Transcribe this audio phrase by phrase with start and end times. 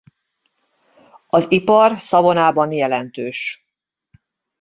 [1.27, 3.65] Az ipar Savonaban jelentős.